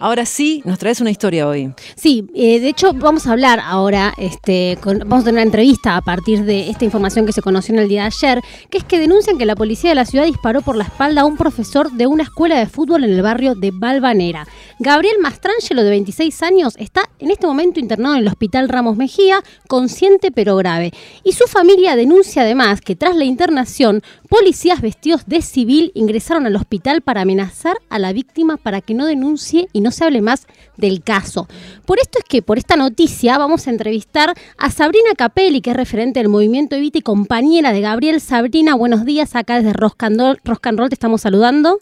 Ahora 0.00 0.26
sí, 0.26 0.62
nos 0.64 0.78
traes 0.78 1.00
una 1.00 1.10
historia 1.10 1.48
hoy. 1.48 1.72
Sí, 1.96 2.24
eh, 2.32 2.60
de 2.60 2.68
hecho 2.68 2.92
vamos 2.92 3.26
a 3.26 3.32
hablar 3.32 3.60
ahora, 3.60 4.14
este, 4.16 4.78
vamos 4.84 5.22
a 5.22 5.24
tener 5.24 5.34
una 5.34 5.42
entrevista 5.42 5.96
a 5.96 6.02
partir 6.02 6.44
de 6.44 6.70
esta 6.70 6.84
información 6.84 7.26
que 7.26 7.32
se 7.32 7.42
conoció 7.42 7.74
en 7.74 7.80
el 7.80 7.88
día 7.88 8.02
de 8.02 8.06
ayer, 8.06 8.42
que 8.70 8.78
es 8.78 8.84
que 8.84 9.00
denuncian 9.00 9.38
que 9.38 9.46
la 9.46 9.56
policía 9.56 9.90
de 9.90 9.96
la 9.96 10.04
ciudad 10.04 10.24
disparó 10.24 10.62
por 10.62 10.76
la 10.76 10.84
espalda 10.84 11.22
a 11.22 11.24
un 11.24 11.36
profesor 11.36 11.90
de 11.90 12.06
una 12.06 12.22
escuela 12.22 12.58
de 12.58 12.66
fútbol 12.66 13.02
en 13.02 13.10
el 13.10 13.22
barrio 13.22 13.56
de 13.56 13.72
Balvanera. 13.72 14.46
Gabriel 14.78 15.16
Mastrangelo, 15.20 15.82
de 15.82 15.90
26 15.90 16.42
años, 16.44 16.74
está 16.78 17.10
en 17.18 17.32
este 17.32 17.48
momento 17.48 17.80
internado 17.80 18.14
en 18.14 18.20
el 18.20 18.28
hospital 18.28 18.68
Ramos 18.68 18.96
Mejía, 18.96 19.42
consciente 19.66 20.30
pero 20.30 20.54
grave. 20.54 20.92
Y 21.24 21.32
su 21.32 21.46
familia 21.46 21.96
denuncia 21.96 22.42
además 22.42 22.80
que 22.80 22.94
tras 22.94 23.16
la 23.16 23.24
internación, 23.24 24.02
policías 24.28 24.80
vestidos 24.80 25.26
de 25.26 25.42
civil 25.42 25.90
ingresaron 25.94 26.46
al 26.46 26.54
hospital 26.54 27.02
para 27.02 27.22
amenazar 27.22 27.78
a 27.88 27.98
la 27.98 28.12
víctima 28.12 28.56
para 28.56 28.80
que 28.80 28.94
no 28.94 29.06
denuncie 29.06 29.68
y 29.72 29.80
no 29.80 29.87
no 29.88 29.92
se 29.92 30.04
hable 30.04 30.20
más 30.20 30.46
del 30.76 31.02
caso. 31.02 31.46
Por 31.86 31.98
esto 31.98 32.18
es 32.18 32.24
que 32.24 32.42
por 32.42 32.58
esta 32.58 32.76
noticia 32.76 33.38
vamos 33.38 33.66
a 33.66 33.70
entrevistar 33.70 34.34
a 34.58 34.68
Sabrina 34.68 35.14
Capelli, 35.16 35.62
que 35.62 35.70
es 35.70 35.76
referente 35.76 36.20
del 36.20 36.28
movimiento 36.28 36.76
Evita 36.76 36.98
y 36.98 37.00
compañera 37.00 37.72
de 37.72 37.80
Gabriel. 37.80 38.20
Sabrina, 38.20 38.74
buenos 38.74 39.06
días, 39.06 39.34
acá 39.34 39.56
desde 39.56 39.72
Roscandol, 39.72 40.38
Roll 40.44 40.88
te 40.90 40.94
estamos 40.94 41.22
saludando. 41.22 41.78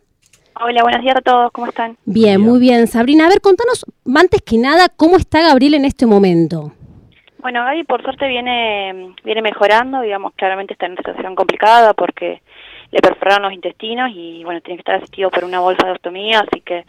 Hola, 0.60 0.84
buenos 0.84 1.02
días 1.02 1.16
a 1.16 1.20
todos, 1.20 1.51
¿cómo 1.51 1.66
están? 1.66 1.96
Bien, 2.05 2.41
muy 2.41 2.60
bien. 2.60 2.87
Sabrina, 2.87 3.27
a 3.27 3.29
ver, 3.29 3.41
contanos 3.41 3.84
antes 4.15 4.41
que 4.43 4.57
nada 4.57 4.88
cómo 4.88 5.16
está 5.16 5.43
Gabriel 5.43 5.74
en 5.74 5.84
este 5.84 6.07
momento. 6.07 6.70
Bueno, 7.41 7.65
Gaby 7.65 7.82
por 7.84 8.02
suerte 8.02 8.29
viene, 8.29 9.15
viene 9.24 9.43
mejorando, 9.43 10.01
digamos, 10.01 10.32
claramente 10.34 10.74
está 10.74 10.87
en 10.87 10.93
una 10.93 11.02
situación 11.02 11.34
complicada 11.34 11.93
porque 11.93 12.41
le 12.93 13.01
perforaron 13.01 13.43
los 13.43 13.52
intestinos 13.52 14.10
y 14.15 14.45
bueno, 14.45 14.60
tiene 14.60 14.77
que 14.77 14.82
estar 14.82 14.95
asistido 14.96 15.30
por 15.30 15.45
una 15.45 15.59
bolsa 15.59 15.87
de 15.87 15.93
ostomía, 15.93 16.41
así 16.41 16.60
que 16.60 16.84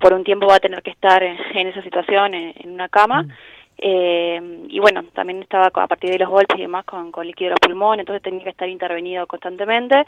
por 0.00 0.12
un 0.14 0.24
tiempo 0.24 0.46
va 0.46 0.56
a 0.56 0.60
tener 0.60 0.82
que 0.82 0.90
estar 0.90 1.22
en, 1.22 1.66
esa 1.68 1.82
situación, 1.82 2.34
en, 2.34 2.70
una 2.70 2.88
cama. 2.88 3.22
Mm. 3.22 3.30
Eh, 3.82 4.66
y 4.68 4.78
bueno, 4.78 5.04
también 5.14 5.42
estaba 5.42 5.66
a 5.66 5.86
partir 5.86 6.10
de 6.10 6.18
los 6.18 6.28
golpes 6.28 6.58
y 6.58 6.62
demás 6.62 6.84
con, 6.84 7.12
con 7.12 7.26
líquido 7.26 7.48
de 7.48 7.50
los 7.50 7.60
pulmones, 7.60 8.00
entonces 8.00 8.22
tenía 8.22 8.44
que 8.44 8.50
estar 8.50 8.68
intervenido 8.68 9.26
constantemente. 9.26 10.04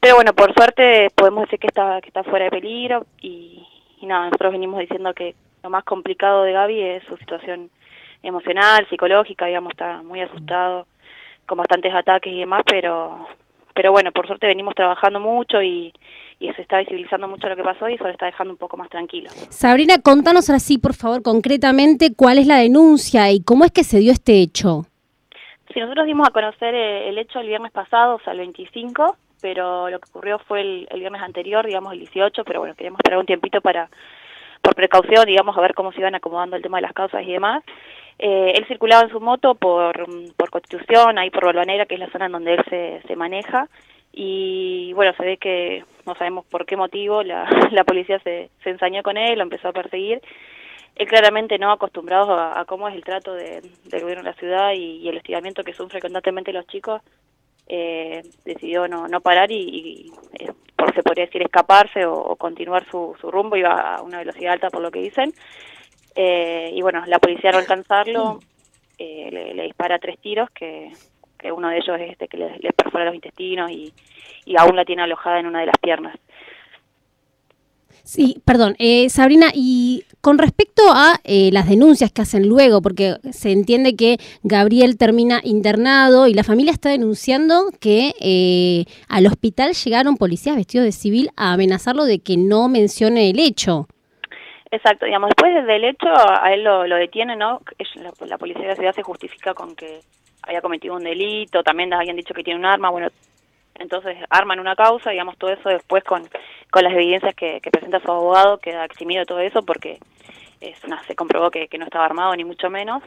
Pero 0.00 0.16
bueno, 0.16 0.32
por 0.32 0.54
suerte 0.54 1.08
podemos 1.14 1.44
decir 1.44 1.58
que 1.58 1.66
está, 1.66 2.00
que 2.00 2.08
está 2.08 2.22
fuera 2.22 2.46
de 2.46 2.50
peligro 2.50 3.06
y, 3.20 3.66
nada, 4.02 4.26
nosotros 4.26 4.52
venimos 4.52 4.78
diciendo 4.80 5.12
que 5.12 5.34
lo 5.62 5.70
más 5.70 5.84
complicado 5.84 6.44
de 6.44 6.52
Gaby 6.52 6.80
es 6.80 7.04
su 7.04 7.16
situación 7.16 7.70
emocional, 8.22 8.86
psicológica, 8.88 9.46
digamos, 9.46 9.72
está 9.72 10.02
muy 10.02 10.20
asustado, 10.20 10.86
con 11.46 11.58
bastantes 11.58 11.92
ataques 11.94 12.32
y 12.32 12.40
demás, 12.40 12.62
pero, 12.66 13.26
pero 13.78 13.92
bueno, 13.92 14.10
por 14.10 14.26
suerte 14.26 14.48
venimos 14.48 14.74
trabajando 14.74 15.20
mucho 15.20 15.62
y, 15.62 15.92
y 16.40 16.52
se 16.54 16.62
está 16.62 16.80
visibilizando 16.80 17.28
mucho 17.28 17.48
lo 17.48 17.54
que 17.54 17.62
pasó 17.62 17.88
y 17.88 17.94
eso 17.94 18.06
le 18.06 18.10
está 18.10 18.26
dejando 18.26 18.52
un 18.52 18.58
poco 18.58 18.76
más 18.76 18.90
tranquilo. 18.90 19.30
Sabrina, 19.50 20.02
contanos 20.02 20.50
así, 20.50 20.78
por 20.78 20.94
favor, 20.94 21.22
concretamente, 21.22 22.12
cuál 22.12 22.38
es 22.38 22.48
la 22.48 22.56
denuncia 22.56 23.30
y 23.30 23.40
cómo 23.40 23.64
es 23.64 23.70
que 23.70 23.84
se 23.84 24.00
dio 24.00 24.10
este 24.10 24.42
hecho. 24.42 24.86
Sí, 25.72 25.78
nosotros 25.78 26.06
dimos 26.06 26.26
a 26.26 26.32
conocer 26.32 26.74
eh, 26.74 27.08
el 27.08 27.18
hecho 27.18 27.38
el 27.38 27.46
viernes 27.46 27.70
pasado, 27.70 28.16
o 28.16 28.20
sea, 28.24 28.32
el 28.32 28.40
25, 28.40 29.16
pero 29.40 29.88
lo 29.88 30.00
que 30.00 30.10
ocurrió 30.10 30.40
fue 30.40 30.60
el, 30.60 30.88
viernes 30.98 31.22
anterior, 31.22 31.64
digamos 31.64 31.92
el 31.92 32.00
18, 32.00 32.42
pero 32.42 32.58
bueno, 32.58 32.74
queríamos 32.74 32.98
esperar 32.98 33.20
un 33.20 33.26
tiempito 33.26 33.60
para, 33.60 33.88
por 34.60 34.74
precaución, 34.74 35.24
digamos, 35.24 35.56
a 35.56 35.60
ver 35.60 35.74
cómo 35.74 35.92
se 35.92 36.00
iban 36.00 36.16
acomodando 36.16 36.56
el 36.56 36.62
tema 36.62 36.78
de 36.78 36.82
las 36.82 36.94
causas 36.94 37.22
y 37.22 37.30
demás. 37.30 37.62
Eh, 38.18 38.52
él 38.56 38.66
circulaba 38.66 39.02
en 39.02 39.10
su 39.10 39.20
moto 39.20 39.54
por, 39.54 40.06
por 40.36 40.50
Constitución, 40.50 41.18
ahí 41.18 41.30
por 41.30 41.44
Balvanera, 41.44 41.86
que 41.86 41.94
es 41.94 42.00
la 42.00 42.10
zona 42.10 42.26
en 42.26 42.32
donde 42.32 42.54
él 42.54 42.64
se, 42.68 43.00
se 43.06 43.16
maneja, 43.16 43.68
y 44.12 44.92
bueno, 44.94 45.12
se 45.16 45.24
ve 45.24 45.36
que 45.36 45.84
no 46.04 46.14
sabemos 46.14 46.44
por 46.46 46.66
qué 46.66 46.76
motivo 46.76 47.22
la, 47.22 47.48
la 47.70 47.84
policía 47.84 48.18
se, 48.20 48.50
se 48.64 48.70
ensañó 48.70 49.02
con 49.02 49.16
él, 49.16 49.38
lo 49.38 49.44
empezó 49.44 49.68
a 49.68 49.72
perseguir. 49.72 50.20
Él 50.96 51.06
claramente 51.06 51.58
no 51.58 51.70
acostumbrado 51.70 52.34
a, 52.36 52.64
cómo 52.64 52.88
es 52.88 52.96
el 52.96 53.04
trato 53.04 53.32
de, 53.32 53.62
del 53.84 54.00
gobierno 54.00 54.24
de 54.24 54.30
la 54.30 54.36
ciudad 54.36 54.72
y, 54.74 55.08
el 55.08 55.18
hostigamiento 55.18 55.62
que 55.62 55.72
sufren 55.72 56.00
constantemente 56.00 56.52
los 56.52 56.66
chicos, 56.66 57.00
eh, 57.68 58.22
decidió 58.44 58.88
no, 58.88 59.06
no 59.06 59.20
parar 59.20 59.52
y, 59.52 60.10
eh, 60.40 60.50
se 60.94 61.02
podría 61.04 61.26
decir 61.26 61.42
escaparse 61.42 62.04
o, 62.04 62.34
continuar 62.34 62.84
su, 62.90 63.14
su, 63.20 63.30
rumbo, 63.30 63.56
iba 63.56 63.94
a 63.94 64.02
una 64.02 64.18
velocidad 64.18 64.54
alta 64.54 64.70
por 64.70 64.82
lo 64.82 64.90
que 64.90 65.00
dicen. 65.00 65.32
Eh, 66.14 66.72
y 66.74 66.82
bueno, 66.82 67.04
la 67.06 67.18
policía 67.18 67.50
al 67.50 67.56
alcanzarlo 67.56 68.40
eh, 68.98 69.52
le, 69.54 69.62
dispara 69.62 69.98
tres 69.98 70.18
tiros 70.18 70.50
que, 70.50 70.90
uno 71.52 71.68
de 71.68 71.78
ellos 71.78 72.00
es 72.00 72.10
este 72.12 72.28
que 72.28 72.36
le, 72.36 72.72
perfora 72.72 73.04
los 73.04 73.14
intestinos 73.14 73.70
y, 73.70 73.92
y, 74.44 74.56
aún 74.56 74.74
la 74.74 74.84
tiene 74.84 75.02
alojada 75.02 75.38
en 75.38 75.46
una 75.46 75.60
de 75.60 75.66
las 75.66 75.78
piernas. 75.78 76.18
Sí, 78.08 78.40
perdón, 78.46 78.74
eh, 78.78 79.10
Sabrina, 79.10 79.50
y 79.54 80.04
con 80.22 80.38
respecto 80.38 80.82
a 80.88 81.20
eh, 81.24 81.50
las 81.52 81.68
denuncias 81.68 82.10
que 82.10 82.22
hacen 82.22 82.48
luego, 82.48 82.80
porque 82.80 83.16
se 83.32 83.52
entiende 83.52 83.96
que 83.96 84.16
Gabriel 84.42 84.96
termina 84.96 85.42
internado 85.44 86.26
y 86.26 86.32
la 86.32 86.42
familia 86.42 86.72
está 86.72 86.88
denunciando 86.88 87.70
que 87.80 88.14
eh, 88.18 88.86
al 89.08 89.26
hospital 89.26 89.74
llegaron 89.74 90.16
policías 90.16 90.56
vestidos 90.56 90.86
de 90.86 90.92
civil 90.92 91.28
a 91.36 91.52
amenazarlo 91.52 92.06
de 92.06 92.20
que 92.20 92.38
no 92.38 92.70
mencione 92.70 93.28
el 93.28 93.38
hecho. 93.40 93.88
Exacto, 94.70 95.06
digamos, 95.06 95.30
después 95.30 95.66
del 95.66 95.84
hecho 95.84 96.08
a 96.08 96.52
él 96.52 96.62
lo, 96.62 96.86
lo 96.86 96.96
detiene, 96.96 97.36
¿no? 97.36 97.60
La, 97.94 98.12
la, 98.26 98.38
policía 98.38 98.62
de 98.62 98.68
la 98.68 98.76
ciudad 98.76 98.94
se 98.94 99.02
justifica 99.02 99.54
con 99.54 99.74
que 99.74 100.00
había 100.42 100.60
cometido 100.60 100.94
un 100.94 101.04
delito, 101.04 101.62
también 101.62 101.92
habían 101.94 102.16
dicho 102.16 102.34
que 102.34 102.42
tiene 102.42 102.58
un 102.58 102.66
arma, 102.66 102.90
bueno, 102.90 103.08
entonces 103.78 104.16
arman 104.28 104.60
una 104.60 104.76
causa, 104.76 105.10
digamos, 105.10 105.38
todo 105.38 105.50
eso 105.50 105.68
después 105.70 106.04
con, 106.04 106.22
con 106.70 106.84
las 106.84 106.92
evidencias 106.92 107.34
que, 107.34 107.60
presenta 107.72 108.00
su 108.00 108.10
abogado, 108.10 108.58
queda 108.58 108.84
eximido 108.84 109.24
todo 109.24 109.40
eso 109.40 109.62
porque 109.62 109.98
es 110.60 110.82
una, 110.84 111.02
se 111.04 111.14
comprobó 111.14 111.50
que, 111.50 111.68
no 111.78 111.84
estaba 111.84 112.04
armado, 112.04 112.34
ni 112.36 112.44
mucho 112.44 112.68
menos. 112.68 113.02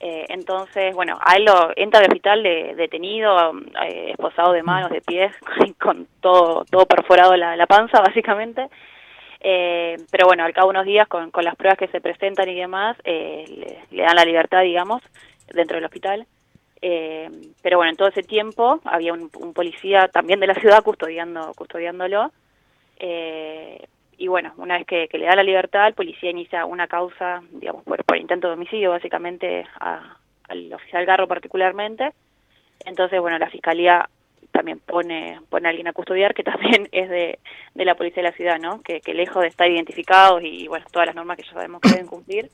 Eh, 0.00 0.26
entonces, 0.28 0.94
bueno, 0.94 1.18
a 1.20 1.36
él 1.36 1.44
lo 1.44 1.72
entra 1.76 2.00
al 2.00 2.06
hospital 2.06 2.42
de, 2.42 2.74
detenido, 2.76 3.52
eh, 3.84 4.10
esposado 4.12 4.52
de 4.52 4.62
manos, 4.62 4.90
de 4.90 5.00
pies, 5.00 5.32
con 5.80 6.06
todo, 6.20 6.64
todo 6.64 6.86
perforado 6.86 7.36
la 7.36 7.66
panza, 7.66 8.00
básicamente. 8.00 8.68
Eh, 9.40 9.96
pero 10.10 10.26
bueno, 10.26 10.44
al 10.44 10.52
cabo 10.52 10.68
de 10.68 10.78
unos 10.78 10.86
días, 10.86 11.06
con, 11.08 11.30
con 11.30 11.44
las 11.44 11.56
pruebas 11.56 11.78
que 11.78 11.88
se 11.88 12.00
presentan 12.00 12.48
y 12.48 12.54
demás, 12.54 12.96
le, 13.04 13.78
le, 13.90 14.02
dan 14.02 14.16
la 14.16 14.24
libertad, 14.24 14.62
digamos, 14.62 15.02
dentro 15.52 15.76
del 15.76 15.84
hospital. 15.84 16.26
Eh, 16.80 17.28
pero 17.62 17.78
bueno, 17.78 17.90
en 17.90 17.96
todo 17.96 18.08
ese 18.08 18.22
tiempo 18.22 18.80
había 18.84 19.12
un, 19.12 19.30
policía 19.30 20.08
también 20.08 20.40
de 20.40 20.46
la 20.46 20.54
ciudad 20.60 20.82
custodiando, 20.82 21.52
custodiándolo. 21.54 22.32
Eh, 22.98 23.86
y 24.16 24.26
bueno, 24.26 24.52
una 24.56 24.78
vez 24.78 24.86
que, 24.86 25.08
le 25.12 25.26
da 25.26 25.36
la 25.36 25.42
libertad, 25.42 25.86
el 25.86 25.94
policía 25.94 26.30
inicia 26.30 26.64
una 26.64 26.88
causa, 26.88 27.42
digamos, 27.52 27.84
por, 27.84 28.16
intento 28.16 28.48
de 28.48 28.54
homicidio, 28.54 28.90
básicamente, 28.90 29.64
al 29.78 30.72
oficial 30.72 31.06
Garro 31.06 31.28
particularmente. 31.28 32.12
Entonces, 32.84 33.20
bueno, 33.20 33.38
la 33.38 33.50
fiscalía 33.50 34.08
también 34.58 34.80
pone, 34.80 35.40
pone 35.48 35.68
a 35.68 35.70
alguien 35.70 35.86
a 35.86 35.92
custodiar, 35.92 36.34
que 36.34 36.42
también 36.42 36.88
es 36.92 37.08
de, 37.08 37.38
de 37.74 37.84
la 37.84 37.94
policía 37.94 38.24
de 38.24 38.30
la 38.30 38.36
ciudad, 38.36 38.58
¿no? 38.58 38.82
Que, 38.82 39.00
que 39.00 39.14
lejos 39.14 39.40
de 39.42 39.48
estar 39.48 39.70
identificados 39.70 40.42
y, 40.42 40.66
bueno, 40.66 40.84
todas 40.90 41.06
las 41.06 41.14
normas 41.14 41.36
que 41.36 41.44
ya 41.44 41.52
sabemos 41.52 41.80
que 41.80 41.90
deben 41.90 42.08
cumplir, 42.08 42.50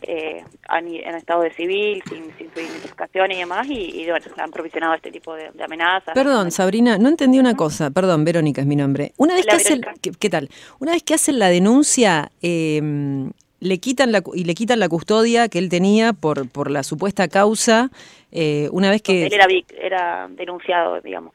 eh, 0.00 0.42
en 0.70 1.14
estado 1.14 1.42
de 1.42 1.50
civil, 1.52 2.02
sin, 2.08 2.24
su 2.54 2.60
identificación 2.60 3.32
y 3.32 3.36
demás, 3.36 3.66
y, 3.68 4.06
bueno, 4.08 4.24
han 4.38 4.50
provisionado 4.50 4.94
este 4.94 5.10
tipo 5.10 5.34
de, 5.34 5.50
amenazas. 5.62 6.14
Perdón, 6.14 6.50
Sabrina, 6.50 6.96
no 6.96 7.10
entendí 7.10 7.38
una 7.38 7.54
cosa, 7.54 7.90
perdón, 7.90 8.24
Verónica 8.24 8.62
es 8.62 8.66
mi 8.66 8.76
nombre. 8.76 9.12
Una 9.18 9.34
vez 9.34 9.44
que 9.44 9.56
hacen, 9.56 9.82
¿qué, 10.18 10.30
tal? 10.30 10.48
Una 10.78 10.92
vez 10.92 11.02
que 11.02 11.14
hacen 11.14 11.38
la 11.38 11.50
denuncia, 11.50 12.30
em, 12.40 13.30
le 13.60 13.78
quitan 13.78 14.12
la, 14.12 14.22
y 14.34 14.44
le 14.44 14.54
quitan 14.54 14.78
la 14.78 14.88
custodia 14.88 15.48
que 15.48 15.58
él 15.58 15.68
tenía 15.68 16.12
por, 16.12 16.48
por 16.50 16.70
la 16.70 16.82
supuesta 16.82 17.28
causa, 17.28 17.90
eh, 18.32 18.68
una 18.72 18.90
vez 18.90 19.02
que... 19.02 19.26
Él 19.26 19.32
era, 19.32 19.46
era 19.80 20.28
denunciado, 20.30 21.00
digamos. 21.00 21.32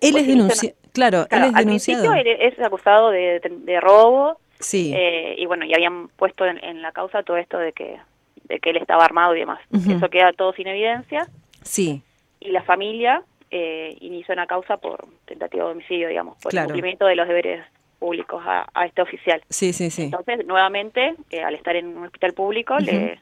Él 0.00 0.16
es 0.16 0.26
denunciado, 0.26 0.76
claro, 0.92 1.26
él 1.30 1.44
es 1.44 1.52
denunciado. 1.54 2.12
es 2.14 2.58
acusado 2.60 3.10
de, 3.10 3.40
de 3.40 3.80
robo, 3.80 4.38
Sí. 4.60 4.92
Eh, 4.94 5.36
y 5.38 5.46
bueno, 5.46 5.64
y 5.64 5.74
habían 5.74 6.08
puesto 6.08 6.44
en, 6.44 6.82
la 6.82 6.92
causa 6.92 7.22
todo 7.22 7.36
esto 7.36 7.58
de 7.58 7.72
que, 7.72 7.98
de 8.44 8.58
que 8.58 8.70
él 8.70 8.76
estaba 8.76 9.04
armado 9.04 9.34
y 9.36 9.40
demás. 9.40 9.60
Eso 9.72 10.08
queda 10.10 10.32
todo 10.32 10.52
sin 10.52 10.66
evidencia. 10.66 11.28
Sí. 11.62 12.02
Y 12.40 12.50
la 12.50 12.62
familia 12.62 13.22
eh, 13.50 13.96
inició 14.00 14.34
una 14.34 14.46
causa 14.46 14.76
por 14.76 15.06
tentativa 15.26 15.64
de 15.64 15.70
homicidio, 15.70 16.08
digamos, 16.08 16.38
por 16.42 16.54
el 16.54 16.64
cumplimiento 16.64 17.06
de 17.06 17.16
los 17.16 17.28
deberes 17.28 17.64
públicos 17.98 18.42
a, 18.46 18.86
este 18.86 19.02
oficial. 19.02 19.42
Sí, 19.48 19.72
sí, 19.72 19.90
sí. 19.90 20.04
Entonces, 20.04 20.46
nuevamente, 20.46 21.14
eh, 21.30 21.42
al 21.42 21.54
estar 21.54 21.76
en 21.76 21.96
un 21.96 22.04
hospital 22.04 22.32
público, 22.32 22.78
le, 22.78 23.20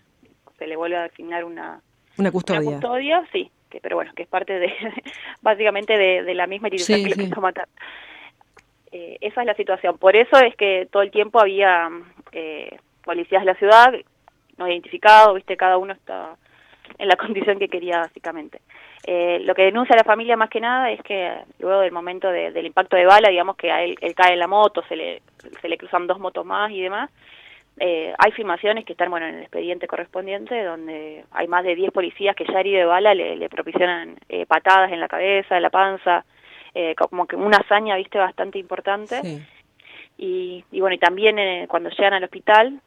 se 0.59 0.67
le 0.67 0.77
vuelve 0.77 0.97
a 0.97 1.05
asignar 1.05 1.45
una, 1.45 1.81
una 2.19 2.31
custodia. 2.31 2.61
Una 2.61 2.71
custodia, 2.73 3.29
sí, 3.33 3.51
que, 3.71 3.81
pero 3.81 3.97
bueno, 3.97 4.13
que 4.15 4.23
es 4.23 4.29
parte 4.29 4.59
de, 4.59 4.73
básicamente 5.43 5.97
de, 5.97 6.35
la 6.35 6.47
misma 6.47 6.69
institución 6.69 7.03
que 7.03 7.17
le 7.17 7.29
quiso 7.29 7.41
matar. 7.41 7.69
Eh, 8.93 9.19
esa 9.21 9.41
es 9.41 9.47
la 9.47 9.55
situación. 9.55 9.99
Por 9.99 10.17
eso 10.17 10.39
es 10.39 10.55
que 10.57 10.89
todo 10.91 11.03
el 11.03 11.11
tiempo 11.11 11.41
había 11.41 11.91
eh, 12.33 12.79
policías 13.05 13.43
de 13.43 13.47
la 13.47 13.55
ciudad 13.55 13.95
no 14.57 14.69
identificados, 14.69 15.35
viste, 15.35 15.57
cada 15.57 15.79
uno 15.79 15.93
está 15.93 16.37
en 16.99 17.09
la 17.09 17.17
condición 17.17 17.59
que 17.59 17.69
quería 17.69 17.99
básicamente. 17.99 18.61
Eh, 19.09 19.39
lo 19.45 19.55
que 19.55 19.63
denuncia 19.63 19.95
la 19.95 20.03
familia 20.03 20.37
más 20.37 20.51
que 20.51 20.61
nada 20.61 20.91
es 20.91 21.01
que 21.03 21.33
luego 21.61 21.81
del 21.81 21.93
momento 21.93 22.29
del 22.29 22.67
impacto 22.67 22.97
de 22.97 23.07
bala, 23.07 23.29
digamos 23.29 23.57
que 23.57 23.71
a 23.71 23.85
él, 23.85 23.97
cae 24.17 24.33
en 24.33 24.41
la 24.41 24.49
moto, 24.49 24.83
se 24.89 24.97
le, 24.97 25.23
se 25.61 25.69
le 25.69 25.79
cruzan 25.79 26.09
dos 26.09 26.19
motos 26.19 26.45
más 26.45 26.73
y 26.73 26.81
demás, 26.81 27.09
eh, 27.79 28.15
hay 28.19 28.33
filmaciones 28.33 28.87
que 28.87 28.95
están 28.95 29.11
bueno 29.11 29.27
en 29.27 29.35
el 29.35 29.43
expediente 29.43 29.87
correspondiente 29.87 30.65
donde 30.65 31.25
hay 31.31 31.47
más 31.47 31.63
de 31.63 31.75
10 31.75 31.93
policías 31.93 32.35
que 32.35 32.47
ya 32.47 32.61
herido 32.61 32.79
de 32.79 32.85
bala 32.87 33.15
le, 33.15 33.37
le 33.37 33.51
eh, 34.29 34.47
patadas 34.47 34.91
en 34.93 34.99
la 34.99 35.09
cabeza, 35.09 35.57
en 35.57 35.63
la 35.63 35.71
panza, 35.71 36.25
eh, 36.75 36.95
como 36.95 37.27
que 37.27 37.37
una 37.37 37.59
hazaña, 37.59 37.97
viste, 37.97 38.19
bastante 38.19 38.59
importante. 38.59 39.21
Y, 40.19 40.65
y, 40.73 40.81
bueno, 40.81 40.95
y 40.95 40.99
también 40.99 41.67
cuando 41.67 41.91
llegan 41.91 42.15
al 42.15 42.25
hospital 42.25 42.81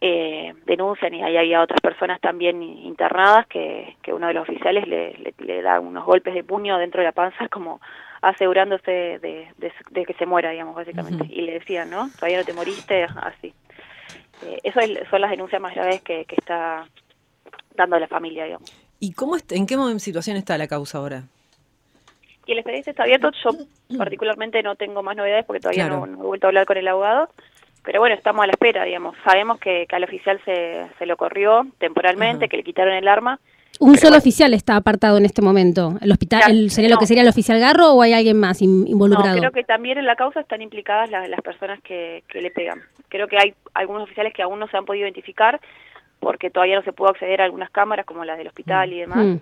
denuncian 0.00 1.14
y 1.14 1.22
ahí 1.22 1.36
había 1.36 1.62
otras 1.62 1.80
personas 1.80 2.20
también 2.20 2.62
internadas 2.62 3.46
que, 3.46 3.96
que 4.02 4.12
uno 4.12 4.26
de 4.26 4.34
los 4.34 4.48
oficiales 4.48 4.86
le, 4.86 5.34
le, 5.38 5.62
da 5.62 5.80
unos 5.80 6.04
golpes 6.04 6.34
de 6.34 6.44
puño 6.44 6.78
dentro 6.78 7.00
de 7.00 7.06
la 7.06 7.12
panza 7.12 7.48
como 7.48 7.80
asegurándose 8.20 8.90
de, 8.90 9.48
de, 9.56 10.04
que 10.04 10.14
se 10.14 10.26
muera, 10.26 10.50
digamos, 10.50 10.74
básicamente. 10.74 11.26
Y 11.30 11.42
le 11.42 11.52
decían, 11.52 11.90
¿no? 11.90 12.10
Todavía 12.16 12.38
no 12.38 12.44
te 12.44 12.52
moriste, 12.52 13.04
así. 13.04 13.54
Eh, 14.44 14.60
esas 14.64 14.84
son 15.10 15.20
las 15.20 15.30
denuncias 15.30 15.60
más 15.62 15.74
graves 15.74 16.02
que, 16.02 16.24
que 16.26 16.36
está 16.36 16.86
dando 17.74 17.98
la 17.98 18.08
familia, 18.08 18.44
digamos. 18.44 18.70
¿Y 18.98 19.12
cómo 19.12 19.36
en 19.50 19.66
qué 19.66 19.76
situación 19.98 20.36
está 20.36 20.58
la 20.58 20.66
causa 20.66 20.98
ahora? 20.98 21.24
Y 22.46 22.52
el 22.52 22.58
expediente 22.58 22.90
está 22.90 23.02
abierto. 23.02 23.30
Yo 23.44 23.50
particularmente 23.98 24.62
no 24.62 24.76
tengo 24.76 25.02
más 25.02 25.16
novedades 25.16 25.44
porque 25.44 25.60
todavía 25.60 25.88
no, 25.88 26.06
he 26.06 26.10
vuelto 26.10 26.46
a 26.46 26.48
hablar 26.48 26.66
con 26.66 26.76
el 26.76 26.88
abogado. 26.88 27.28
Pero 27.86 28.00
bueno, 28.00 28.14
estamos 28.14 28.42
a 28.42 28.46
la 28.46 28.52
espera, 28.52 28.84
digamos. 28.84 29.16
Sabemos 29.24 29.58
que, 29.58 29.86
que 29.88 29.96
al 29.96 30.04
oficial 30.04 30.38
se, 30.44 30.86
se 30.98 31.06
lo 31.06 31.16
corrió 31.16 31.66
temporalmente, 31.78 32.48
que 32.48 32.58
le 32.58 32.62
quitaron 32.62 32.92
el 32.92 33.08
arma 33.08 33.40
un 33.78 33.96
solo 33.96 34.16
oficial 34.16 34.54
está 34.54 34.76
apartado 34.76 35.18
en 35.18 35.24
este 35.24 35.42
momento. 35.42 35.94
¿El 36.00 36.10
hospital 36.10 36.70
sería 36.70 36.90
lo 36.90 36.98
que 36.98 37.06
sería 37.06 37.22
el 37.22 37.28
oficial 37.28 37.60
Garro 37.60 37.92
o 37.92 38.02
hay 38.02 38.12
alguien 38.12 38.38
más 38.38 38.62
involucrado? 38.62 39.34
No, 39.34 39.40
creo 39.40 39.52
que 39.52 39.64
también 39.64 39.98
en 39.98 40.06
la 40.06 40.16
causa 40.16 40.40
están 40.40 40.62
implicadas 40.62 41.10
las, 41.10 41.28
las 41.28 41.40
personas 41.42 41.80
que, 41.82 42.22
le 42.32 42.50
pegan. 42.50 42.82
Creo 43.08 43.28
que 43.28 43.36
hay 43.38 43.54
algunos 43.74 44.04
oficiales 44.04 44.32
que 44.32 44.42
aún 44.42 44.58
no 44.58 44.68
se 44.68 44.76
han 44.76 44.84
podido 44.84 45.04
identificar 45.04 45.60
porque 46.20 46.50
todavía 46.50 46.76
no 46.76 46.82
se 46.82 46.92
pudo 46.92 47.10
acceder 47.10 47.40
a 47.40 47.44
algunas 47.44 47.70
cámaras 47.70 48.06
como 48.06 48.24
las 48.24 48.38
del 48.38 48.46
hospital 48.46 48.92
y 48.92 49.00
demás, 49.00 49.24
mm. 49.24 49.36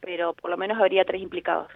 pero 0.00 0.32
por 0.32 0.50
lo 0.50 0.56
menos 0.56 0.78
habría 0.78 1.04
tres 1.04 1.20
implicados. 1.20 1.68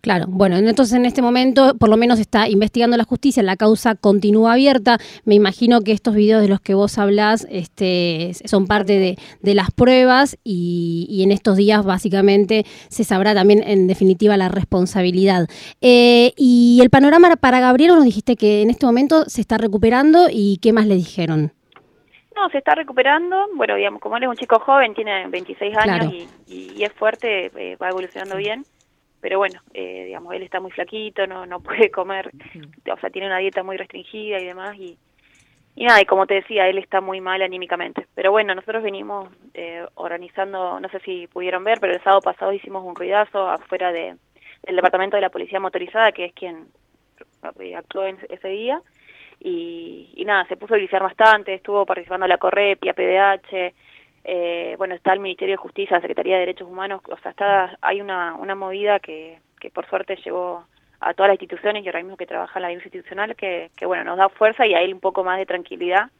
Claro, 0.00 0.26
bueno, 0.28 0.56
entonces 0.56 0.94
en 0.96 1.06
este 1.06 1.22
momento 1.22 1.76
por 1.76 1.88
lo 1.88 1.96
menos 1.96 2.20
está 2.20 2.48
investigando 2.48 2.96
la 2.96 3.04
justicia, 3.04 3.42
la 3.42 3.56
causa 3.56 3.96
continúa 3.96 4.52
abierta. 4.52 4.98
Me 5.24 5.34
imagino 5.34 5.80
que 5.80 5.92
estos 5.92 6.14
videos 6.14 6.40
de 6.40 6.48
los 6.48 6.60
que 6.60 6.74
vos 6.74 6.98
hablás 6.98 7.46
este, 7.50 8.32
son 8.44 8.66
parte 8.66 8.98
de, 8.98 9.16
de 9.42 9.54
las 9.54 9.70
pruebas 9.72 10.38
y, 10.44 11.06
y, 11.10 11.24
en 11.24 11.32
estos 11.32 11.56
días 11.56 11.84
básicamente 11.84 12.64
se 12.88 13.02
sabrá 13.02 13.34
también 13.34 13.62
en 13.64 13.88
definitiva 13.88 14.36
la 14.36 14.48
responsabilidad. 14.48 15.48
Eh, 15.80 16.32
y 16.36 16.78
el 16.80 16.90
panorama 16.90 17.34
para 17.36 17.60
Gabriel 17.60 17.94
nos 17.94 18.04
dijiste 18.04 18.36
que 18.36 18.62
en 18.62 18.70
este 18.70 18.86
momento 18.86 19.24
se 19.26 19.40
está 19.40 19.58
recuperando 19.58 20.28
y 20.30 20.58
¿qué 20.62 20.72
más 20.72 20.86
le 20.86 20.94
dijeron? 20.94 21.52
No, 22.36 22.48
se 22.50 22.58
está 22.58 22.76
recuperando. 22.76 23.36
Bueno, 23.56 23.74
digamos, 23.74 24.00
como 24.00 24.16
él 24.16 24.22
es 24.22 24.28
un 24.28 24.36
chico 24.36 24.60
joven, 24.60 24.94
tiene 24.94 25.26
26 25.26 25.76
años 25.76 26.14
y, 26.46 26.72
y, 26.76 26.84
es 26.84 26.92
fuerte, 26.92 27.50
eh, 27.56 27.76
va 27.76 27.88
evolucionando 27.88 28.36
bien 28.36 28.64
pero 29.20 29.38
bueno, 29.38 29.60
eh, 29.74 30.04
digamos, 30.06 30.34
él 30.34 30.42
está 30.42 30.60
muy 30.60 30.70
flaquito, 30.70 31.26
no, 31.26 31.46
no 31.46 31.60
puede 31.60 31.90
comer, 31.90 32.30
o 32.92 33.00
sea, 33.00 33.10
tiene 33.10 33.26
una 33.26 33.38
dieta 33.38 33.62
muy 33.62 33.76
restringida 33.76 34.40
y 34.40 34.46
demás, 34.46 34.76
y, 34.76 34.98
y 35.74 35.84
nada, 35.84 36.00
y 36.00 36.06
como 36.06 36.26
te 36.26 36.34
decía, 36.34 36.68
él 36.68 36.78
está 36.78 37.00
muy 37.00 37.20
mal 37.20 37.42
anímicamente. 37.42 38.06
Pero 38.14 38.30
bueno, 38.30 38.54
nosotros 38.54 38.82
venimos 38.82 39.28
eh, 39.54 39.86
organizando, 39.94 40.80
no 40.80 40.88
sé 40.88 41.00
si 41.00 41.26
pudieron 41.28 41.64
ver, 41.64 41.78
pero 41.80 41.92
el 41.92 42.02
sábado 42.02 42.20
pasado 42.20 42.52
hicimos 42.52 42.84
un 42.84 42.96
ruidazo 42.96 43.48
afuera 43.48 43.92
de, 43.92 44.16
del 44.64 44.76
departamento 44.76 45.16
de 45.16 45.22
la 45.22 45.30
policía 45.30 45.60
motorizada, 45.60 46.12
que 46.12 46.26
es 46.26 46.32
quien 46.32 46.66
eh, 47.60 47.76
actuó 47.76 48.06
en 48.06 48.18
ese 48.28 48.48
día, 48.48 48.82
y, 49.40 50.12
y 50.16 50.24
nada, 50.24 50.46
se 50.46 50.56
puso 50.56 50.74
a 50.74 50.78
iniciar 50.78 51.02
bastante, 51.02 51.54
estuvo 51.54 51.86
participando 51.86 52.26
la 52.26 52.38
Correpia, 52.38 52.92
PDH, 52.92 53.72
eh, 54.24 54.74
bueno, 54.78 54.94
está 54.94 55.12
el 55.12 55.20
Ministerio 55.20 55.54
de 55.54 55.62
Justicia, 55.62 55.96
la 55.96 56.00
Secretaría 56.00 56.34
de 56.34 56.40
Derechos 56.40 56.68
Humanos, 56.68 57.00
o 57.10 57.16
sea, 57.18 57.30
está, 57.30 57.78
hay 57.80 58.00
una, 58.00 58.34
una 58.34 58.54
movida 58.54 58.98
que, 59.00 59.38
que 59.60 59.70
por 59.70 59.86
suerte 59.88 60.16
llevó 60.16 60.64
a 61.00 61.14
todas 61.14 61.28
las 61.28 61.40
instituciones 61.40 61.84
y 61.84 61.88
ahora 61.88 62.02
mismo 62.02 62.16
que 62.16 62.26
trabaja 62.26 62.58
en 62.58 62.62
la 62.62 62.72
institucional 62.72 63.36
que, 63.36 63.70
que, 63.76 63.86
bueno, 63.86 64.04
nos 64.04 64.18
da 64.18 64.28
fuerza 64.28 64.66
y 64.66 64.74
a 64.74 64.80
un 64.80 65.00
poco 65.00 65.22
más 65.24 65.38
de 65.38 65.46
tranquilidad 65.46 66.10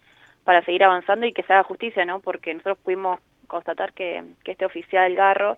para 0.44 0.64
seguir 0.64 0.84
avanzando 0.84 1.26
y 1.26 1.32
que 1.32 1.42
se 1.42 1.52
haga 1.52 1.64
justicia, 1.64 2.04
¿no? 2.04 2.20
Porque 2.20 2.54
nosotros 2.54 2.78
pudimos 2.78 3.20
constatar 3.46 3.92
que, 3.92 4.22
que 4.44 4.52
este 4.52 4.64
oficial 4.64 5.14
Garro 5.14 5.56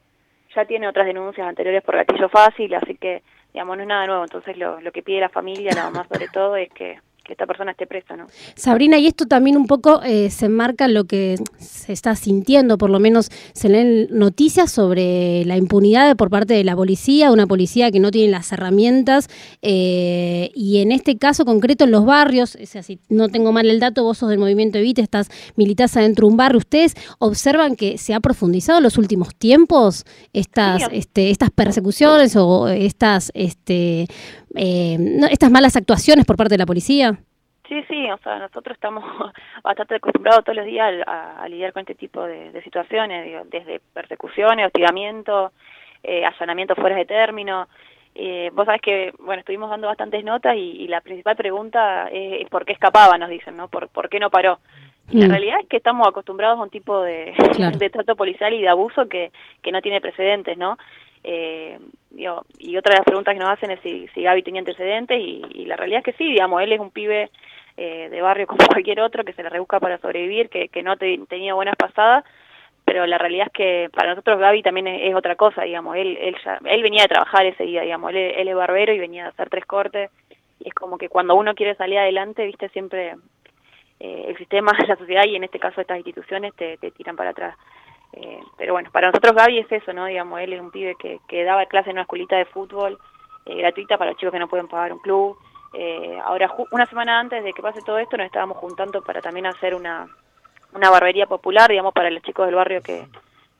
ya 0.54 0.64
tiene 0.64 0.88
otras 0.88 1.06
denuncias 1.06 1.46
anteriores 1.46 1.82
por 1.82 1.96
gatillo 1.96 2.28
fácil, 2.28 2.74
así 2.74 2.96
que, 2.96 3.22
digamos, 3.52 3.76
no 3.76 3.82
es 3.82 3.88
nada 3.88 4.06
nuevo. 4.06 4.24
Entonces, 4.24 4.56
lo, 4.56 4.80
lo 4.80 4.90
que 4.90 5.02
pide 5.02 5.20
la 5.20 5.28
familia, 5.28 5.70
nada 5.74 5.90
más 5.90 6.08
sobre 6.08 6.28
todo, 6.28 6.56
es 6.56 6.70
que 6.70 6.98
esta 7.28 7.46
persona 7.46 7.72
esté 7.72 7.86
presa, 7.86 8.16
¿no? 8.16 8.26
Sabrina, 8.54 8.98
y 8.98 9.06
esto 9.06 9.26
también 9.26 9.56
un 9.56 9.66
poco 9.66 10.02
eh, 10.02 10.30
se 10.30 10.46
enmarca 10.46 10.88
lo 10.88 11.04
que 11.04 11.36
se 11.58 11.92
está 11.92 12.16
sintiendo, 12.16 12.78
por 12.78 12.90
lo 12.90 13.00
menos 13.00 13.30
se 13.52 13.68
leen 13.68 14.08
noticias 14.10 14.70
sobre 14.70 15.44
la 15.44 15.56
impunidad 15.56 16.16
por 16.16 16.30
parte 16.30 16.54
de 16.54 16.64
la 16.64 16.74
policía, 16.74 17.30
una 17.30 17.46
policía 17.46 17.90
que 17.90 18.00
no 18.00 18.10
tiene 18.10 18.30
las 18.30 18.52
herramientas, 18.52 19.28
eh, 19.62 20.50
y 20.54 20.78
en 20.78 20.92
este 20.92 21.18
caso 21.18 21.44
concreto 21.44 21.84
en 21.84 21.90
los 21.90 22.04
barrios, 22.04 22.56
o 22.60 22.66
sea, 22.66 22.82
si 22.82 22.98
no 23.08 23.28
tengo 23.28 23.52
mal 23.52 23.68
el 23.70 23.80
dato, 23.80 24.02
vos 24.02 24.18
sos 24.18 24.30
del 24.30 24.38
movimiento 24.38 24.78
Evite, 24.78 25.02
estás 25.02 25.28
militás 25.56 25.96
adentro 25.96 26.26
de 26.26 26.32
un 26.32 26.36
barrio, 26.36 26.58
¿ustedes 26.58 26.94
observan 27.18 27.76
que 27.76 27.98
se 27.98 28.14
ha 28.14 28.20
profundizado 28.20 28.78
en 28.78 28.84
los 28.84 28.98
últimos 28.98 29.34
tiempos 29.34 30.04
estas, 30.32 30.82
este, 30.92 31.30
estas 31.30 31.50
persecuciones 31.50 32.36
o 32.36 32.68
estas, 32.68 33.30
este, 33.34 34.06
eh, 34.54 35.20
estas 35.30 35.50
malas 35.50 35.76
actuaciones 35.76 36.24
por 36.24 36.36
parte 36.36 36.54
de 36.54 36.58
la 36.58 36.66
policía? 36.66 37.19
O 38.14 38.18
sea, 38.18 38.38
nosotros 38.38 38.74
estamos 38.74 39.04
bastante 39.62 39.96
acostumbrados 39.96 40.44
todos 40.44 40.56
los 40.56 40.66
días 40.66 41.02
a, 41.06 41.46
lidiar 41.48 41.72
con 41.72 41.80
este 41.80 41.94
tipo 41.94 42.22
de, 42.24 42.60
situaciones, 42.62 43.44
desde 43.50 43.80
persecuciones, 43.92 44.66
hostigamiento, 44.66 45.52
eh, 46.02 46.24
allanamiento 46.24 46.74
fuera 46.74 46.96
de 46.96 47.04
término. 47.04 47.68
Eh, 48.14 48.50
vos 48.52 48.66
sabés 48.66 48.82
que, 48.82 49.12
bueno, 49.18 49.40
estuvimos 49.40 49.70
dando 49.70 49.86
bastantes 49.86 50.24
notas 50.24 50.56
y, 50.56 50.86
la 50.88 51.00
principal 51.00 51.36
pregunta 51.36 52.08
es, 52.12 52.48
por 52.48 52.64
qué 52.64 52.72
escapaba, 52.72 53.16
nos 53.18 53.30
dicen, 53.30 53.56
¿no? 53.56 53.68
¿Por, 53.68 53.88
por 53.88 54.08
qué 54.08 54.18
no 54.18 54.30
paró? 54.30 54.58
la 55.12 55.26
mm. 55.26 55.30
realidad 55.30 55.58
es 55.60 55.66
que 55.66 55.78
estamos 55.78 56.06
acostumbrados 56.06 56.58
a 56.60 56.62
un 56.62 56.70
tipo 56.70 57.02
de, 57.02 57.32
de 57.78 57.90
trato 57.90 58.14
policial 58.14 58.54
y 58.54 58.60
de 58.60 58.68
abuso 58.68 59.08
que, 59.08 59.32
que 59.60 59.72
no 59.72 59.82
tiene 59.82 60.00
precedentes, 60.00 60.56
¿no? 60.56 60.78
Eh, 61.22 61.78
y 62.58 62.76
otra 62.76 62.92
de 62.92 62.98
las 62.98 63.04
preguntas 63.04 63.34
que 63.34 63.40
nos 63.40 63.50
hacen 63.50 63.70
es 63.70 63.80
si, 63.80 64.08
si 64.08 64.22
Gaby 64.22 64.42
tenía 64.42 64.60
antecedentes 64.60 65.20
y, 65.20 65.64
la 65.66 65.76
realidad 65.76 66.02
es 66.04 66.04
que 66.04 66.18
sí, 66.18 66.32
digamos, 66.32 66.62
él 66.62 66.72
es 66.72 66.80
un 66.80 66.90
pibe 66.90 67.30
eh, 67.80 68.08
de 68.10 68.20
barrio 68.20 68.46
como 68.48 68.66
cualquier 68.66 69.00
otro 69.00 69.24
que 69.24 69.32
se 69.32 69.42
le 69.42 69.48
rebusca 69.48 69.80
para 69.80 69.98
sobrevivir, 69.98 70.48
que, 70.50 70.68
que 70.68 70.82
no 70.82 70.96
te, 70.96 71.18
tenía 71.28 71.54
buenas 71.54 71.76
pasadas, 71.76 72.24
pero 72.84 73.06
la 73.06 73.18
realidad 73.18 73.46
es 73.46 73.52
que 73.52 73.90
para 73.94 74.10
nosotros 74.10 74.38
Gaby 74.38 74.62
también 74.62 74.86
es, 74.86 75.14
otra 75.14 75.36
cosa, 75.36 75.62
digamos, 75.62 75.96
él, 75.96 76.18
él, 76.20 76.36
ya, 76.44 76.58
él 76.64 76.82
venía 76.82 77.02
de 77.02 77.08
trabajar 77.08 77.46
ese 77.46 77.64
día, 77.64 77.82
digamos, 77.82 78.10
él, 78.10 78.16
él 78.36 78.48
es 78.48 78.54
barbero 78.54 78.92
y 78.92 78.98
venía 78.98 79.26
a 79.26 79.28
hacer 79.28 79.48
tres 79.48 79.64
cortes, 79.64 80.10
y 80.58 80.68
es 80.68 80.74
como 80.74 80.98
que 80.98 81.08
cuando 81.08 81.34
uno 81.34 81.54
quiere 81.54 81.74
salir 81.76 81.98
adelante, 81.98 82.44
viste, 82.44 82.68
siempre 82.68 83.14
eh, 83.98 84.24
el 84.28 84.36
sistema, 84.36 84.72
la 84.88 84.96
sociedad 84.96 85.24
y 85.24 85.36
en 85.36 85.44
este 85.44 85.58
caso 85.58 85.80
estas 85.80 85.96
instituciones 85.98 86.54
te, 86.56 86.76
te 86.78 86.90
tiran 86.90 87.16
para 87.16 87.30
atrás. 87.30 87.56
Eh, 88.12 88.40
pero 88.58 88.72
bueno, 88.72 88.90
para 88.90 89.08
nosotros 89.08 89.34
Gaby 89.34 89.60
es 89.60 89.72
eso, 89.72 89.92
¿no? 89.92 90.06
Digamos, 90.06 90.40
él 90.40 90.52
es 90.52 90.60
un 90.60 90.70
pibe 90.70 90.96
que, 90.98 91.20
que 91.28 91.44
daba 91.44 91.66
clase 91.66 91.90
en 91.90 91.94
una 91.94 92.02
escuelita 92.02 92.36
de 92.36 92.44
fútbol 92.44 92.98
eh, 93.46 93.56
gratuita 93.56 93.96
para 93.98 94.10
los 94.10 94.18
chicos 94.18 94.32
que 94.32 94.38
no 94.38 94.48
pueden 94.48 94.68
pagar 94.68 94.92
un 94.92 94.98
club. 94.98 95.36
Eh, 95.72 96.18
ahora, 96.24 96.52
una 96.72 96.86
semana 96.86 97.20
antes 97.20 97.44
de 97.44 97.52
que 97.52 97.62
pase 97.62 97.80
todo 97.82 97.98
esto, 97.98 98.16
nos 98.16 98.26
estábamos 98.26 98.56
juntando 98.58 99.02
para 99.02 99.20
también 99.20 99.46
hacer 99.46 99.74
una, 99.74 100.06
una 100.74 100.90
barbería 100.90 101.26
popular, 101.26 101.70
digamos, 101.70 101.94
para 101.94 102.10
los 102.10 102.22
chicos 102.22 102.46
del 102.46 102.56
barrio 102.56 102.82
que, 102.82 103.06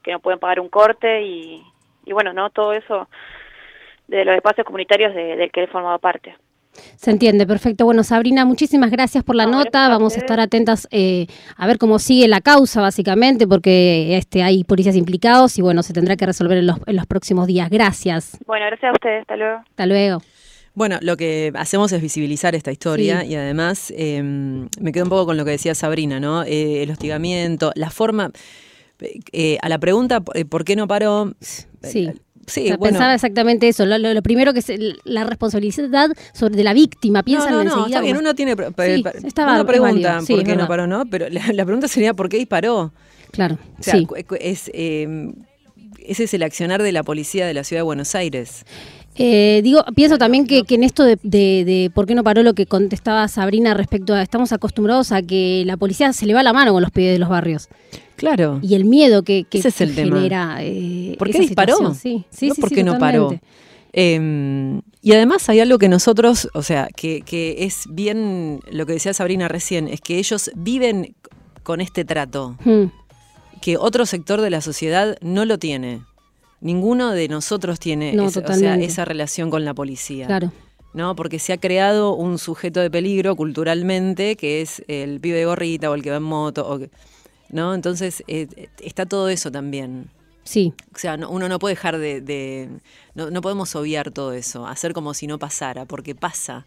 que 0.03 0.13
no 0.13 0.21
pueden 0.21 0.41
pagar 0.41 0.61
un 0.61 0.69
corte 0.69 1.23
y, 1.23 1.63
y 2.05 2.13
bueno, 2.13 2.33
¿no? 2.33 2.51
Todo 2.51 2.73
eso 2.73 3.09
de 4.09 4.25
los 4.25 4.35
espacios 4.35 4.65
comunitarios 4.65 5.15
del 5.15 5.51
que 5.53 5.61
él 5.61 5.69
formaba 5.69 5.99
parte. 5.99 6.37
Se 6.73 7.11
entiende, 7.11 7.47
perfecto. 7.47 7.85
Bueno, 7.85 8.05
Sabrina, 8.05 8.45
muchísimas 8.45 8.91
gracias 8.91 9.25
por 9.25 9.35
la 9.35 9.47
nota. 9.47 9.89
Vamos 9.89 10.17
a 10.17 10.21
estar 10.21 10.39
atentas 10.41 10.89
eh, 10.91 11.27
a 11.57 11.67
ver 11.67 11.79
cómo 11.79 11.99
sigue 11.99 12.29
la 12.29 12.41
causa, 12.41 12.81
básicamente, 12.81 13.47
porque 13.47 14.17
este 14.17 14.43
hay 14.43 14.65
policías 14.65 14.97
implicados 14.97 15.59
y 15.59 15.63
bueno, 15.63 15.83
se 15.83 15.93
tendrá 15.93 16.17
que 16.17 16.27
resolver 16.27 16.59
en 16.59 16.67
los, 16.67 16.77
en 16.87 16.97
los 16.97 17.07
próximos 17.07 17.47
días. 17.47 17.71
Gracias. 17.71 18.39
Bueno, 18.47 18.67
gracias 18.67 18.91
a 18.91 18.93
ustedes. 18.93 19.23
Hasta 19.23 19.37
luego. 19.37 19.59
Hasta 19.59 19.87
luego. 19.87 20.21
Bueno, 20.75 20.99
lo 21.03 21.17
que 21.17 21.53
hacemos 21.57 21.93
es 21.93 22.01
visibilizar 22.01 22.55
esta 22.55 22.71
historia 22.71 23.25
y 23.25 23.35
además 23.35 23.93
em, 23.97 24.69
me 24.81 24.93
quedo 24.93 25.05
un 25.05 25.11
poco 25.11 25.27
con 25.27 25.37
lo 25.37 25.45
que 25.45 25.53
decía 25.53 25.75
Sabrina, 25.75 26.21
¿no? 26.21 26.45
Eh, 26.45 26.83
el 26.83 26.91
hostigamiento, 26.91 27.73
la 27.75 27.91
forma... 27.91 28.31
Eh, 29.33 29.57
a 29.63 29.71
la 29.71 29.79
pregunta, 29.79 30.21
¿por 30.21 30.65
qué 30.65 30.77
no 30.77 30.87
paró? 30.87 31.33
Sí 31.41 32.11
Sí, 32.51 32.73
Pensaba 32.81 33.15
exactamente 33.15 33.69
eso. 33.69 33.87
Lo, 33.87 34.23
primero 34.23 34.53
que 34.53 34.61
es 34.61 34.73
la 35.05 35.25
responsabilidad 35.25 36.11
sobre 36.33 36.57
de 36.57 36.65
la 36.65 36.73
víctima. 36.73 37.23
Piensan 37.23 37.53
no, 37.53 37.65
no, 37.65 37.77
no, 37.77 37.87
está 37.87 38.01
bien, 38.01 38.17
uno 38.17 38.35
tiene. 38.35 38.55
Sí, 38.57 39.05
estaba, 39.25 39.65
pregunta 39.65 40.21
por 40.27 40.43
qué 40.43 40.57
no 40.57 40.67
paró, 40.67 40.87
¿no? 40.87 41.07
Pero 41.07 41.27
la, 41.29 41.65
pregunta 41.65 41.89
sería 41.89 42.15
por 42.15 42.29
qué 42.29 42.39
disparó. 42.39 42.93
Claro. 43.31 43.59
O 43.79 43.83
sea, 43.83 43.95
es, 44.41 44.71
eh, 44.75 45.33
ese 46.05 46.25
es 46.25 46.35
el 46.35 46.43
accionar 46.43 46.83
de 46.83 46.91
la 46.91 47.05
policía 47.05 47.47
de 47.47 47.55
la 47.55 47.63
ciudad 47.63 47.81
de 47.81 47.85
Buenos 47.85 48.15
Aires. 48.15 48.65
Eh, 49.17 49.61
digo, 49.63 49.85
pienso 49.95 50.19
también 50.19 50.47
que, 50.47 50.65
en 50.69 50.83
esto 50.83 51.05
de, 51.05 51.91
por 51.95 52.07
qué 52.07 52.15
no 52.15 52.25
paró 52.25 52.43
lo 52.43 52.55
que 52.55 52.67
contestaba 52.67 53.27
Sabrina 53.29 53.75
respecto 53.75 54.15
a 54.15 54.23
estamos 54.23 54.53
acostumbrados 54.53 55.13
a 55.13 55.23
que 55.23 55.65
la 55.67 55.77
policía 55.77 56.13
se 56.13 56.27
le 56.27 56.35
va 56.35 56.43
la 56.43 56.53
mano 56.53 56.73
con 56.73 56.83
los 56.83 56.91
pibes 56.91 57.13
de 57.13 57.19
los 57.19 57.29
barrios. 57.29 57.69
Claro. 58.17 58.61
Y 58.63 58.75
el 58.75 58.85
miedo 58.85 59.23
que, 59.23 59.45
que, 59.45 59.59
es 59.59 59.81
el 59.81 59.93
genera. 59.93 60.59
Eh, 60.61 61.17
¿Por 61.19 61.31
qué 61.31 61.41
disparó? 61.41 61.95
Sí, 61.95 62.25
sí, 62.31 62.49
¿No? 62.49 62.55
¿Por 62.55 62.71
qué 62.71 62.85
no 62.85 62.99
paró? 62.99 63.39
Em, 63.93 64.83
y 65.03 65.13
además 65.13 65.49
hay 65.49 65.61
algo 65.61 65.79
que 65.79 65.89
nosotros, 65.89 66.49
o 66.55 66.63
sea, 66.63 66.89
que, 66.95 67.23
es 67.59 67.85
bien 67.89 68.61
lo 68.71 68.87
que 68.87 68.93
decía 68.93 69.15
Sabrina 69.15 69.49
recién, 69.49 69.89
es 69.89 70.01
que 70.01 70.19
ellos 70.19 70.51
viven 70.55 71.15
con 71.63 71.81
este 71.81 72.05
trato, 72.05 72.57
hmm. 72.65 72.85
que 73.61 73.77
otro 73.77 74.07
sector 74.07 74.41
de 74.41 74.51
la 74.51 74.61
sociedad 74.61 75.17
no 75.21 75.45
lo 75.45 75.59
tiene. 75.59 76.03
Ninguno 76.61 77.13
de 77.13 77.29
nosotros 77.29 77.79
tiene 77.79 78.15
esa 78.85 79.05
relación 79.05 79.51
con 79.51 79.65
la 79.65 79.75
policía. 79.75 80.27
Claro. 80.27 80.53
¿no? 80.93 81.15
Porque 81.15 81.39
se 81.39 81.53
ha 81.53 81.59
creado 81.59 82.15
un 82.15 82.39
sujeto 82.39 82.81
de 82.81 82.91
peligro 82.91 83.37
culturalmente, 83.37 84.37
que 84.37 84.61
es 84.61 84.83
el 84.89 85.21
pibe 85.21 85.39
de 85.39 85.45
gorrita 85.45 85.91
o 85.91 85.95
el 85.95 86.03
que 86.03 86.11
va 86.11 86.17
en 86.17 86.23
moto. 86.23 86.81
¿no? 87.51 87.75
Entonces 87.75 88.23
eh, 88.27 88.69
está 88.81 89.07
todo 89.07 89.29
eso 89.29 89.51
también. 89.51 90.11
Sí. 90.45 90.73
O 90.95 90.99
sea, 90.99 91.15
uno 91.29 91.49
no 91.49 91.59
puede 91.59 91.75
dejar 91.75 91.99
de... 91.99 92.69
no, 93.15 93.31
no, 93.31 93.41
podemos 93.41 93.75
obviar 93.77 94.11
todo 94.11 94.33
eso, 94.33 94.67
hacer 94.67 94.93
como 94.93 95.15
si 95.15 95.27
no 95.27 95.39
pasara, 95.39 95.85
porque 95.85 96.15
pasa. 96.15 96.67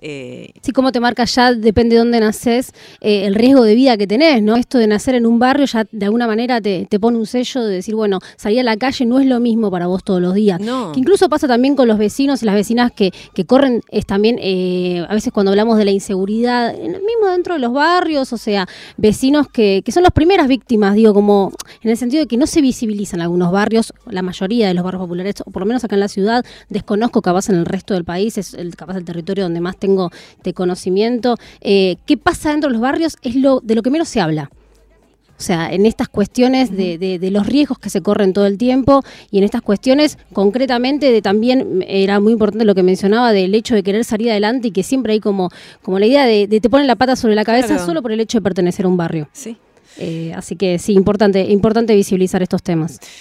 Eh, 0.00 0.52
sí, 0.62 0.72
como 0.72 0.92
te 0.92 1.00
marca 1.00 1.24
ya, 1.24 1.52
depende 1.52 1.94
de 1.94 1.98
dónde 1.98 2.20
naces, 2.20 2.72
eh, 3.00 3.26
el 3.26 3.34
riesgo 3.34 3.62
de 3.62 3.74
vida 3.74 3.96
que 3.96 4.06
tenés, 4.06 4.42
¿no? 4.42 4.56
Esto 4.56 4.78
de 4.78 4.86
nacer 4.86 5.14
en 5.14 5.26
un 5.26 5.38
barrio 5.38 5.66
ya 5.66 5.86
de 5.90 6.06
alguna 6.06 6.26
manera 6.26 6.60
te, 6.60 6.86
pone 7.00 7.18
un 7.18 7.26
sello 7.26 7.64
de 7.64 7.74
decir, 7.76 7.94
bueno, 7.94 8.18
salir 8.36 8.60
a 8.60 8.62
la 8.62 8.76
calle 8.76 9.06
no 9.06 9.20
es 9.20 9.26
lo 9.26 9.40
mismo 9.40 9.70
para 9.70 9.86
vos 9.86 10.04
todos 10.04 10.20
los 10.20 10.34
días. 10.34 10.60
No. 10.60 10.92
Que 10.92 11.00
incluso 11.00 11.28
pasa 11.28 11.46
también 11.46 11.76
con 11.76 11.88
los 11.88 11.98
vecinos 11.98 12.42
y 12.42 12.46
las 12.46 12.54
vecinas 12.54 12.92
que, 12.92 13.12
que 13.34 13.44
corren, 13.44 13.82
es 13.90 14.06
también, 14.06 14.38
eh, 14.40 15.04
a 15.08 15.14
veces 15.14 15.32
cuando 15.32 15.50
hablamos 15.50 15.78
de 15.78 15.84
la 15.84 15.90
inseguridad, 15.90 16.74
mismo 16.76 17.28
dentro 17.30 17.54
de 17.54 17.60
los 17.60 17.72
barrios, 17.72 18.32
o 18.32 18.38
sea, 18.38 18.66
vecinos 18.96 19.48
que, 19.48 19.82
que 19.84 19.92
son 19.92 20.02
las 20.02 20.12
primeras 20.12 20.48
víctimas, 20.48 20.94
digo, 20.94 21.14
como 21.14 21.52
en 21.82 21.90
el 21.90 21.96
sentido 21.96 22.22
de 22.22 22.26
que 22.26 22.36
no 22.36 22.46
se 22.46 22.60
visibilizan 22.60 23.20
algunos 23.20 23.52
barrios, 23.52 23.92
la 24.06 24.22
mayoría 24.22 24.68
de 24.68 24.74
los 24.74 24.84
barrios 24.84 25.02
populares, 25.02 25.34
o 25.44 25.50
por 25.50 25.62
lo 25.62 25.66
menos 25.66 25.84
acá 25.84 25.96
en 25.96 26.00
la 26.00 26.08
ciudad, 26.08 26.44
desconozco 26.68 27.22
capaz 27.22 27.48
en 27.48 27.56
el 27.56 27.66
resto 27.66 27.94
del 27.94 28.04
país, 28.04 28.38
es 28.38 28.54
el, 28.54 28.76
capaz 28.76 28.96
el 28.96 29.04
territorio 29.04 29.44
donde 29.44 29.60
más 29.60 29.76
tengo 29.76 29.89
tengo 29.90 30.10
de 30.44 30.54
conocimiento. 30.54 31.36
Eh, 31.60 31.96
¿Qué 32.06 32.16
pasa 32.16 32.50
dentro 32.50 32.68
de 32.68 32.74
los 32.74 32.82
barrios? 32.82 33.16
Es 33.22 33.34
lo 33.34 33.60
de 33.60 33.74
lo 33.74 33.82
que 33.82 33.90
menos 33.90 34.08
se 34.08 34.20
habla. 34.20 34.50
O 35.38 35.42
sea, 35.42 35.72
en 35.72 35.86
estas 35.86 36.08
cuestiones 36.08 36.70
de, 36.70 37.30
los 37.32 37.46
riesgos 37.46 37.78
que 37.78 37.88
se 37.88 38.02
corren 38.02 38.34
todo 38.34 38.44
el 38.44 38.58
tiempo 38.58 39.02
y 39.30 39.38
en 39.38 39.44
estas 39.44 39.62
cuestiones 39.62 40.18
concretamente 40.34 41.10
de 41.10 41.22
también 41.22 41.82
era 41.88 42.20
muy 42.20 42.34
importante 42.34 42.66
lo 42.66 42.74
que 42.74 42.82
mencionaba 42.82 43.32
del 43.32 43.54
hecho 43.54 43.74
de 43.74 43.82
querer 43.82 44.04
salir 44.04 44.30
adelante 44.30 44.68
y 44.68 44.70
que 44.70 44.82
siempre 44.82 45.14
hay 45.14 45.20
como, 45.20 45.48
como 45.80 45.98
la 45.98 46.04
idea 46.04 46.26
de, 46.26 46.46
te 46.46 46.68
ponen 46.68 46.86
la 46.86 46.96
pata 46.96 47.16
sobre 47.16 47.34
la 47.34 47.44
cabeza 47.44 47.78
solo 47.78 48.02
por 48.02 48.12
el 48.12 48.20
hecho 48.20 48.36
de 48.36 48.42
pertenecer 48.42 48.84
a 48.84 48.88
un 48.88 48.98
barrio. 48.98 49.30
Sí. 49.32 49.56
Eh, 49.98 50.32
así 50.36 50.56
que 50.56 50.78
sí, 50.78 50.92
importante, 50.92 51.40
importante 51.50 51.94
visibilizar 51.94 52.42
estos 52.42 52.62
temas. 52.62 53.00